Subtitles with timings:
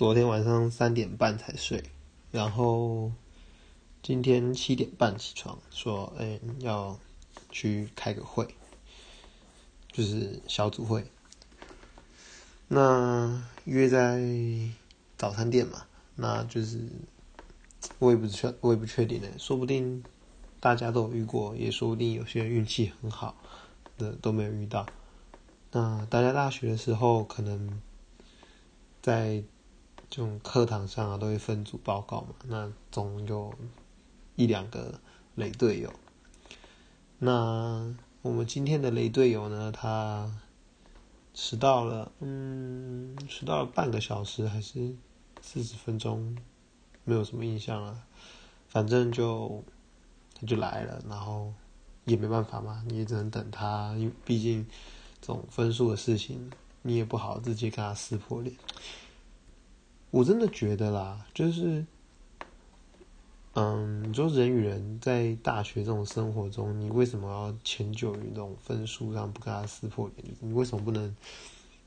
[0.00, 1.84] 昨天晚上三点半才睡，
[2.30, 3.12] 然后
[4.02, 6.98] 今天七点半起床，说，哎，要
[7.50, 8.48] 去开个会，
[9.92, 11.04] 就是小组会。
[12.68, 14.22] 那约在
[15.18, 15.84] 早餐店嘛，
[16.16, 16.80] 那就是
[17.98, 20.02] 我也不确，我也不确定呢，说不定
[20.60, 23.36] 大家都有遇过，也说不定有些人运气很好
[23.98, 24.86] 的都没有遇到。
[25.72, 27.82] 那大家大学的时候可能
[29.02, 29.44] 在。
[30.10, 33.54] 这种课堂上啊，都会分组报告嘛，那总有
[34.34, 35.00] 一两个
[35.36, 35.92] 雷队友。
[37.20, 40.28] 那我们今天的雷队友呢，他
[41.32, 44.92] 迟到了，嗯，迟到了半个小时还是
[45.40, 46.36] 四十分钟，
[47.04, 48.02] 没有什么印象了。
[48.66, 49.62] 反正就
[50.34, 51.54] 他就来了，然后
[52.04, 54.66] 也没办法嘛，你也只能等他，因为毕竟
[55.20, 56.50] 这种分数的事情，
[56.82, 58.56] 你也不好直接跟他撕破脸。
[60.10, 61.86] 我真的觉得啦，就是，
[63.54, 70.34] 嗯，你说人与人在大学这种生活中，你为什么要迁就于这种分数上不跟他撕破脸？
[70.40, 71.14] 你为什么不能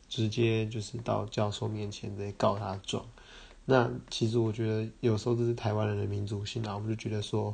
[0.07, 3.05] 直接就是到教授面前直接告他状？
[3.65, 7.53] 那其实我觉得有时候这是台湾人的民族性啊，我们就觉得说，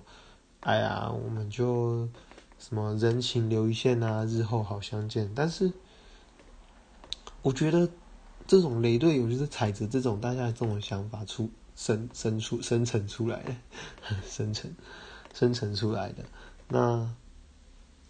[0.59, 2.07] 哎呀，我们就
[2.59, 5.31] 什么人情留一线啊，日后好相见。
[5.33, 5.73] 但是
[7.41, 7.89] 我觉得。
[8.49, 13.55] 这种雷队友就是踩着这种大家这种想法出生生出生成出来的，
[14.25, 14.71] 生成
[15.35, 16.25] 生成出来的。
[16.67, 17.07] 那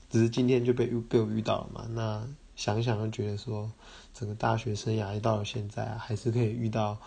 [0.10, 1.86] 只是今天就被被我遇到了嘛？
[1.92, 3.70] 那想想就觉得说，
[4.14, 6.98] 整个大学生涯到了现在啊，还是可以遇到，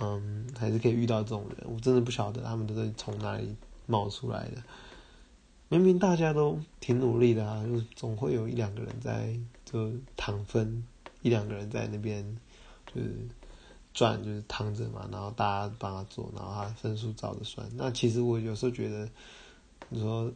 [0.00, 1.66] 嗯，还是可以遇到这种人。
[1.70, 4.62] 我真的不晓得他们都是从哪里冒出来的。
[5.68, 10.82] 明明大家都挺努力的啊，就总会有一两个人在就躺分，
[11.26, 12.36] 一两个人在那边。
[12.94, 13.12] 就是
[13.92, 17.68] 转，就是躺着嘛，然后大家帮他做，然后他分数照着算。
[17.74, 19.08] 那其实我有时候觉得，
[19.88, 20.32] 你说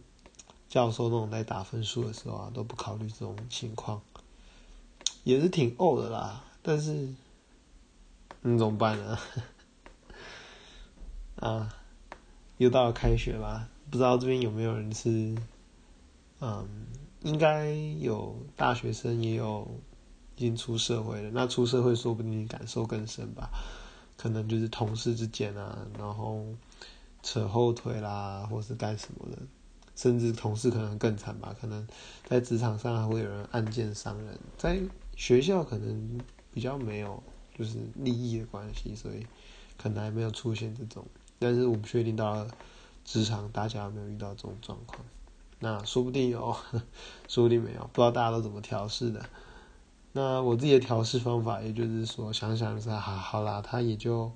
[0.68, 4.02] 教授那种在打分数的时候啊，都不考虑这种情况，
[5.23, 6.45] 也是挺呕的啦。
[6.61, 6.92] 但是，
[8.42, 9.18] 你怎么办呢？
[11.40, 11.73] 啊，
[12.58, 13.68] 又到了开学吧？
[13.90, 15.34] 不知道这边有没有人是，
[16.40, 16.68] 嗯，
[17.23, 19.67] 应该有大学生，也有。
[20.40, 23.51] 已经出社会了，那出社会说不定你感受更深吧，
[24.17, 26.42] 可能就是同事之间啊，然后
[27.23, 29.36] 扯后腿啦，或是干什么的，
[29.95, 31.86] 甚至同事可能更惨吧，可能
[32.24, 34.80] 在职场上还会有人暗箭伤人，在
[35.14, 36.18] 学校可能
[36.55, 37.23] 比较没有
[37.55, 39.27] 就是利益的关系，所以
[39.77, 41.05] 可能还没有出现这种，
[41.39, 42.48] 但是我不确定到了
[43.05, 45.05] 职场大家有没有遇到这种状况，
[45.58, 46.56] 那说不定有，
[47.29, 49.23] 说不定没有，不知道大家都怎么调试的。
[50.13, 54.33] 那我自己的调试方法，也就是说，想想是好好啦，他也就，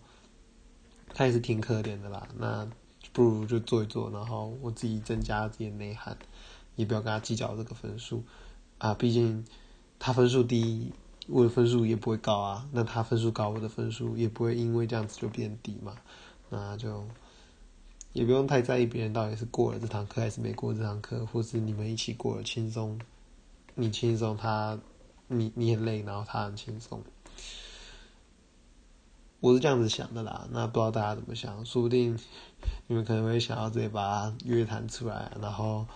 [1.13, 2.29] 他也是挺可怜的啦。
[2.39, 2.69] 那
[3.13, 6.17] 不如就做一做，然后我自己增加自己的内涵，
[6.77, 8.23] 也不要跟他计较这个分数
[8.79, 8.95] 啊。
[8.95, 9.45] 毕竟
[9.99, 10.93] 他分数低，
[11.27, 12.69] 我的分数也不会高啊。
[12.71, 15.97] 那他分数高，我的分数也不会因为这样子就变低嘛。
[16.51, 17.05] 那就
[18.13, 23.01] 也不用太在意别人到底是过了这堂课还是没过这堂课，或是你们一起过了轻松，
[23.75, 24.79] 你轻松他。
[25.29, 27.03] 你你很累，然后他很轻松，
[29.41, 30.47] 我是这样子想的啦。
[30.51, 31.65] 那不知道大家怎么想？
[31.65, 32.19] 说不定
[32.87, 35.87] 你们可能会想要直接把他约谈出来，然后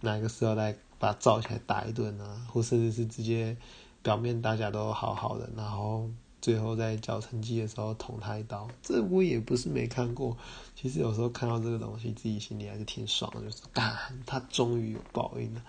[0.00, 3.56] 哪个时候再把他罩起来打一顿啊，或甚至是直接
[4.02, 6.08] 表面大家都好好的，然后
[6.40, 8.68] 最后在交成绩的时候捅他一刀。
[8.82, 10.36] 这我也不是没看过。
[10.76, 15.62] 其实有时候看到这个东西，自己心里还是挺爽的，就是干他终于有报应了。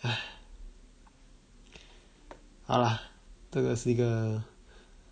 [0.00, 0.18] 唉。
[2.70, 3.00] 好了，
[3.50, 4.40] 这个是一个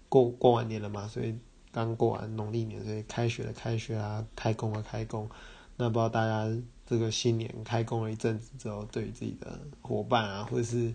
[0.08, 1.36] 过过完年了嘛，所以
[1.72, 5.28] 刚过完农历年，所以开学的开学啊，开工的开工。
[5.76, 6.48] 那不知道大家
[6.86, 10.94] 这个新年开工了一阵子之后，对于自己的伙伴啊，或者是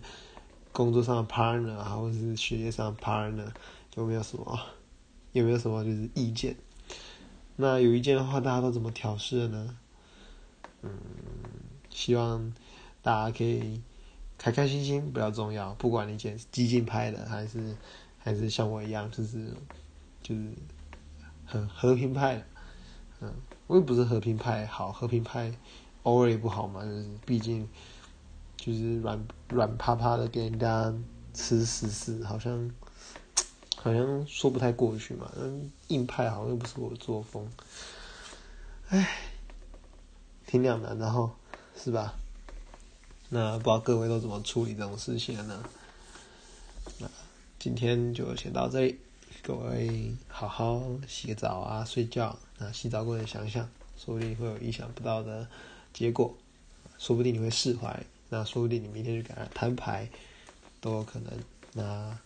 [0.72, 3.52] 工作上的 partner 啊，或者是学业上的 partner，
[3.96, 4.58] 有没有什么
[5.32, 6.56] 有没有什么就是意见？
[7.56, 9.76] 那有意见的话，大家都怎么调试的呢？
[10.80, 10.90] 嗯，
[11.90, 12.54] 希望
[13.02, 13.82] 大家可以。
[14.36, 17.76] 开开心心比较重要，不管你捡激进派的，还是
[18.18, 19.54] 还是像我一样，就是
[20.22, 20.52] 就是
[21.46, 22.44] 很和平派，
[23.20, 23.32] 嗯，
[23.66, 25.52] 我也不是和平派，好和平派
[26.02, 27.68] 偶尔也不好嘛，就是毕竟
[28.56, 30.92] 就是软软趴趴的给人家
[31.32, 32.70] 吃死死，好像
[33.76, 37.48] 好像说不太过去嘛，嗯，硬派好像又不是我的作风，
[38.88, 39.08] 唉，
[40.46, 41.30] 挺两难的哈，
[41.76, 42.14] 是吧？
[43.34, 45.60] 那不知道各位都怎么处理这种事情呢？
[47.00, 47.10] 那
[47.58, 48.96] 今天就先到这里，
[49.42, 52.38] 各位好好洗澡啊，睡觉。
[52.58, 55.48] 那洗澡过程想想，说不定会有意想不到的
[55.92, 56.32] 结果，
[56.96, 58.00] 说不定你会释怀。
[58.28, 60.08] 那说不定你明天就跟他摊牌，
[60.80, 61.32] 都有可能。
[61.72, 62.16] 那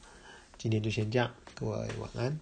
[0.58, 2.38] 今天就先这样，各位晚安。